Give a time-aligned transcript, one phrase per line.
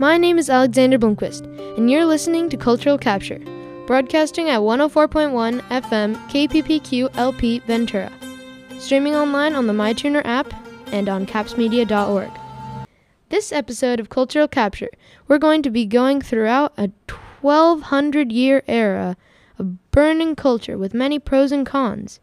[0.00, 1.44] My name is Alexander Blomquist,
[1.76, 3.40] and you're listening to Cultural Capture,
[3.84, 8.12] broadcasting at 104.1 FM KPPQ LP Ventura,
[8.78, 10.54] streaming online on the MyTuner app
[10.92, 12.30] and on capsmedia.org.
[13.30, 14.90] This episode of Cultural Capture,
[15.26, 16.92] we're going to be going throughout a
[17.40, 19.16] 1200 year era
[19.58, 22.20] of burning culture with many pros and cons.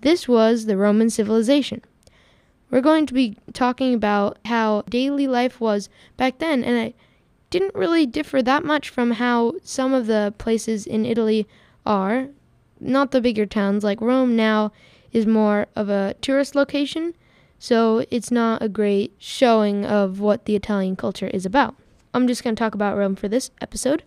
[0.00, 1.82] This was the Roman civilization.
[2.70, 6.94] We're going to be talking about how daily life was back then, and it
[7.50, 11.46] didn't really differ that much from how some of the places in Italy
[11.84, 12.28] are.
[12.78, 14.72] Not the bigger towns, like Rome now
[15.12, 17.14] is more of a tourist location,
[17.58, 21.74] so it's not a great showing of what the Italian culture is about.
[22.14, 24.02] I'm just going to talk about Rome for this episode.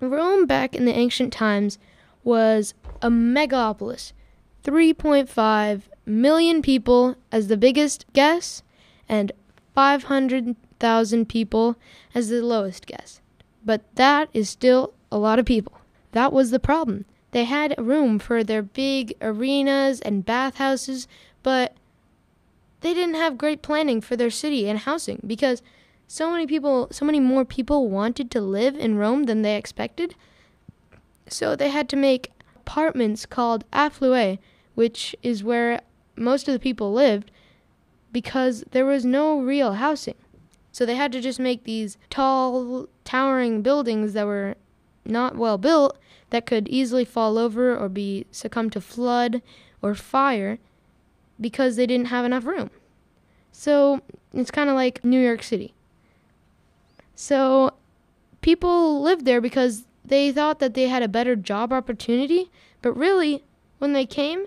[0.00, 1.78] Rome back in the ancient times
[2.24, 2.72] was
[3.02, 4.12] a megapolis,
[4.64, 8.62] 3.5 million people as the biggest guess,
[9.08, 9.32] and
[10.80, 11.76] 500,000 people
[12.14, 13.20] as the lowest guess.
[13.64, 15.78] But that is still a lot of people.
[16.12, 17.04] That was the problem.
[17.32, 21.06] They had room for their big arenas and bathhouses,
[21.42, 21.76] but
[22.80, 25.62] they didn't have great planning for their city and housing because
[26.08, 30.16] so many people, so many more people wanted to live in Rome than they expected.
[31.28, 34.38] So they had to make apartments called afflui,
[34.74, 35.82] which is where
[36.16, 37.30] most of the people lived,
[38.10, 40.16] because there was no real housing.
[40.80, 44.54] So they had to just make these tall, towering buildings that were
[45.04, 45.98] not well built
[46.30, 49.42] that could easily fall over or be succumb to flood
[49.82, 50.58] or fire
[51.38, 52.70] because they didn't have enough room.
[53.52, 54.00] So
[54.32, 55.74] it's kind of like New York City.
[57.14, 57.74] So
[58.40, 63.44] people lived there because they thought that they had a better job opportunity, but really,
[63.76, 64.46] when they came,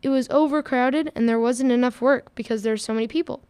[0.00, 3.42] it was overcrowded and there wasn't enough work because there were so many people.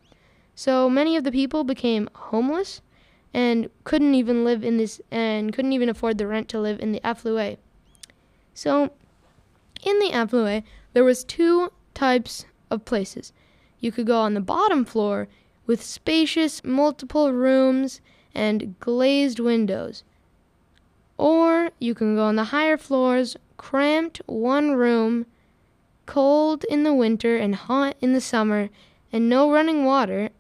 [0.59, 2.81] So many of the people became homeless
[3.35, 6.93] and couldn't even live in this and couldn't even afford the rent to live in
[6.93, 7.59] the afflui.
[8.55, 8.91] So
[9.85, 10.63] in the afflui,
[10.95, 13.35] there was two types of places.
[13.81, 15.29] You could go on the bottom floor
[15.67, 18.01] with spacious multiple rooms
[18.35, 20.05] and glazed windows.
[21.19, 25.27] Or you can go on the higher floors, cramped one room,
[26.07, 28.71] cold in the winter and hot in the summer,
[29.13, 30.31] and no running water,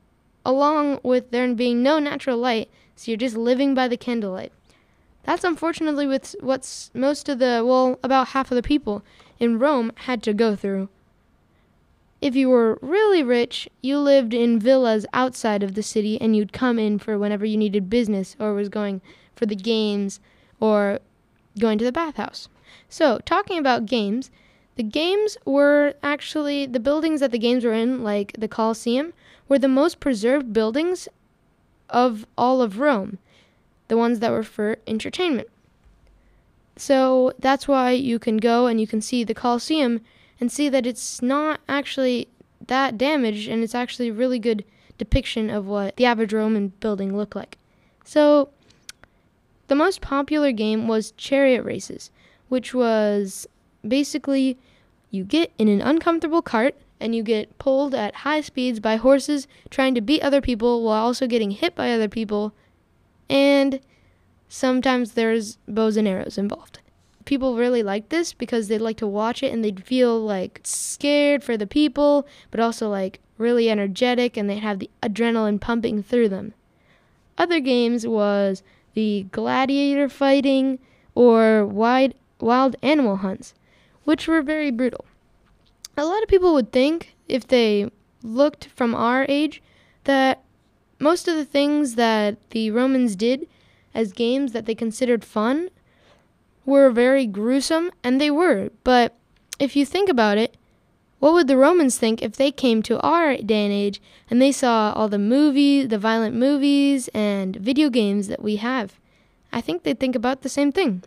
[0.47, 4.53] along with there being no natural light, so you're just living by the candlelight.
[5.25, 6.07] That's unfortunately
[6.41, 9.03] what's most of the, well, about half of the people
[9.41, 10.89] in Rome had to go through.
[12.21, 16.53] If you were really rich, you lived in villas outside of the city and you'd
[16.53, 19.03] come in for whenever you needed business or was going
[19.35, 20.21] for the games
[20.61, 21.01] or
[21.59, 22.49] going to the bathhouse.
[22.89, 24.31] So, talking about games,
[24.77, 29.13] the games were actually the buildings that the games were in, like the Colosseum,
[29.49, 31.09] were the most preserved buildings
[31.89, 33.19] of all of Rome,
[33.89, 35.49] the ones that were for entertainment.
[36.77, 40.03] So that's why you can go and you can see the Colosseum
[40.39, 42.29] and see that it's not actually
[42.67, 44.65] that damaged and it's actually a really good
[44.99, 47.57] depiction of what the average Roman building looked like.
[48.05, 48.51] So
[49.69, 52.11] the most popular game was chariot races,
[52.49, 53.49] which was
[53.87, 54.59] basically
[55.11, 59.47] you get in an uncomfortable cart and you get pulled at high speeds by horses
[59.71, 62.55] trying to beat other people while also getting hit by other people.
[63.29, 63.81] And
[64.49, 66.81] sometimes there's bows and arrows involved.
[67.25, 71.43] People really like this because they'd like to watch it and they'd feel like scared
[71.43, 76.29] for the people, but also like really energetic and they'd have the adrenaline pumping through
[76.29, 76.55] them.
[77.37, 78.63] Other games was
[78.95, 80.79] the gladiator fighting
[81.15, 83.55] or wide, wild animal hunts,
[84.07, 85.05] which were very brutal.
[85.97, 87.91] A lot of people would think, if they
[88.23, 89.61] looked from our age,
[90.05, 90.43] that
[90.99, 93.49] most of the things that the Romans did
[93.93, 95.71] as games that they considered fun
[96.65, 98.71] were very gruesome, and they were.
[98.85, 99.17] But
[99.59, 100.57] if you think about it,
[101.19, 104.01] what would the Romans think if they came to our day and age
[104.31, 109.01] and they saw all the movies, the violent movies, and video games that we have?
[109.53, 111.03] I think they'd think about the same thing.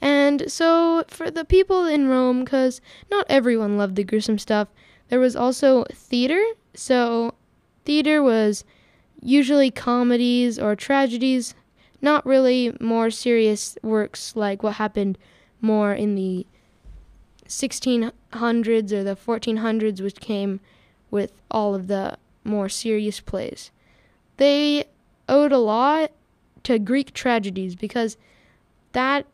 [0.00, 4.68] And so, for the people in Rome, because not everyone loved the gruesome stuff,
[5.08, 6.42] there was also theater.
[6.74, 7.34] So,
[7.84, 8.64] theater was
[9.22, 11.54] usually comedies or tragedies
[12.02, 15.18] not really more serious works like what happened
[15.60, 16.46] more in the
[17.48, 20.60] 1600s or the 1400s, which came
[21.10, 23.70] with all of the more serious plays.
[24.36, 24.84] They
[25.28, 26.12] owed a lot
[26.64, 28.16] to Greek tragedies because
[28.92, 29.26] that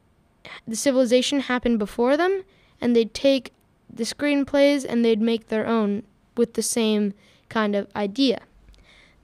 [0.67, 2.44] the civilization happened before them,
[2.81, 3.53] and they'd take
[3.93, 6.03] the screenplays and they'd make their own
[6.37, 7.15] with the same
[7.49, 8.41] kind of idea.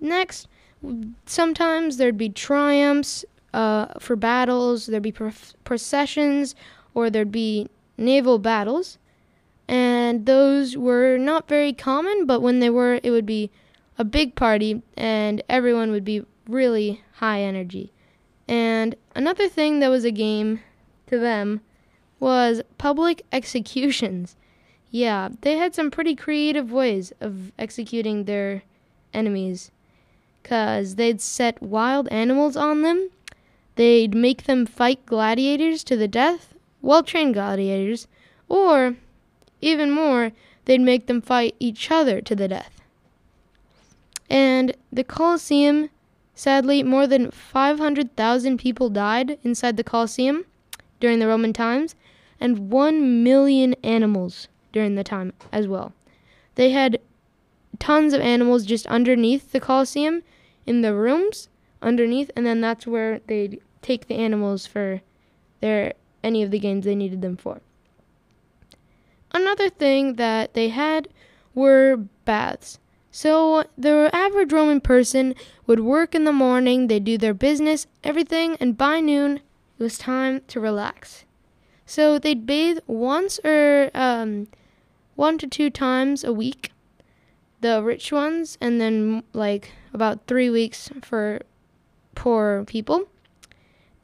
[0.00, 0.47] Next
[1.26, 5.15] sometimes there'd be triumphs uh, for battles, there'd be
[5.65, 6.55] processions,
[6.94, 8.99] or there'd be naval battles.
[9.67, 13.50] And those were not very common, but when they were, it would be
[13.99, 17.93] a big party and everyone would be really high energy.
[18.47, 20.61] And another thing that was a game
[21.08, 21.60] to them
[22.20, 24.37] was public executions.
[24.90, 28.62] Yeah, they had some pretty creative ways of executing their
[29.12, 29.70] enemies.
[30.43, 33.10] Because they'd set wild animals on them,
[33.76, 38.08] they'd make them fight gladiators to the death, well trained gladiators,
[38.49, 38.96] or,
[39.60, 40.32] even more,
[40.64, 42.81] they'd make them fight each other to the death.
[44.31, 45.90] And the Colosseum,
[46.34, 50.44] sadly, more than 500,000 people died inside the Colosseum
[51.00, 51.95] during the Roman times,
[52.41, 55.93] and 1 million animals during the time as well.
[56.55, 57.00] They had
[57.79, 60.23] tons of animals just underneath the Colosseum
[60.67, 61.49] in the rooms
[61.81, 65.00] underneath, and then that's where they'd take the animals for
[65.61, 67.61] their any of the games they needed them for.
[69.33, 71.09] Another thing that they had
[71.55, 72.79] were baths.
[73.11, 75.35] So the average Roman person
[75.67, 79.41] would work in the morning, they'd do their business, everything, and by noon
[79.79, 81.25] it was time to relax.
[81.87, 84.49] So they'd bathe once or um,
[85.15, 86.73] one to two times a week,
[87.61, 91.41] the rich ones, and then like about three weeks for
[92.15, 93.09] poor people.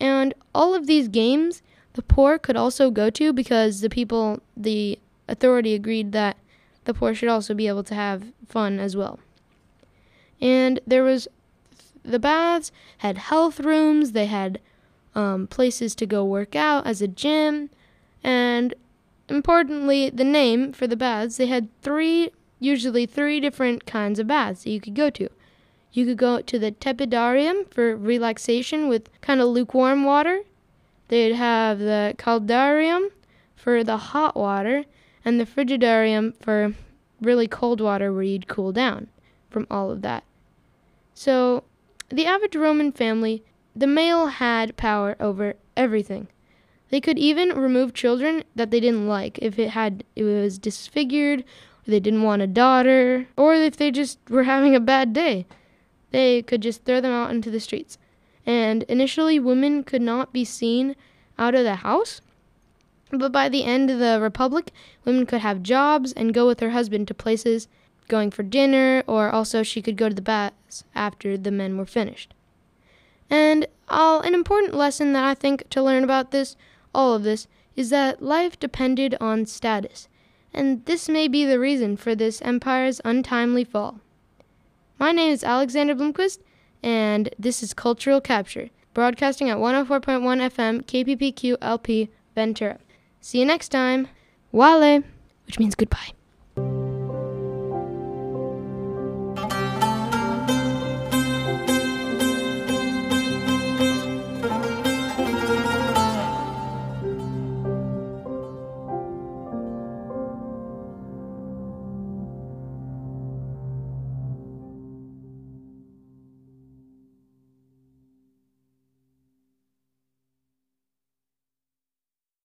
[0.01, 1.63] And all of these games
[1.95, 4.99] the poor could also go to because the people, the
[5.29, 6.37] authority agreed that
[6.85, 9.19] the poor should also be able to have fun as well.
[10.41, 11.27] And there was
[12.03, 14.61] the baths had health rooms, they had
[15.15, 17.71] um, places to go work out as a gym,
[18.23, 18.75] and
[19.29, 24.65] importantly, the name for the baths, they had three, usually three different kinds of baths
[24.65, 25.29] that you could go to.
[25.93, 30.41] You could go to the tepidarium for relaxation with kind of lukewarm water.
[31.09, 33.11] They'd have the caldarium
[33.55, 34.85] for the hot water,
[35.25, 36.75] and the frigidarium for
[37.21, 39.09] really cold water where you'd cool down
[39.49, 40.25] from all of that.
[41.15, 41.65] So,
[42.09, 43.43] the average Roman family,
[43.75, 46.29] the male had power over everything.
[46.91, 51.41] They could even remove children that they didn't like if it had it was disfigured,
[51.41, 55.47] or they didn't want a daughter, or if they just were having a bad day.
[56.11, 57.99] They could just throw them out into the streets.
[58.47, 60.95] And initially women could not be seen
[61.39, 62.21] out of the house
[63.19, 64.73] but by the end of the Republic,
[65.05, 67.69] women could have jobs and go with her husband to places
[68.09, 71.87] going for dinner, or also she could go to the baths after the men were
[71.87, 72.35] finished.
[73.31, 76.57] And all, an important lesson that I think to learn about this,
[76.95, 80.09] all of this, is that life depended on status,
[80.53, 84.01] and this may be the reason for this empire's untimely fall.
[84.99, 86.39] My name is Alexander Blomquist,
[86.83, 92.79] and this is Cultural Capture, broadcasting at 104.1 FM KPPQ LP Ventura.
[93.21, 94.07] See you next time.
[94.53, 95.03] Vale,
[95.47, 96.13] which means goodbye.